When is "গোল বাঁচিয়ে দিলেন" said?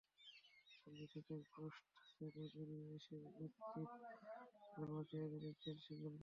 4.77-5.53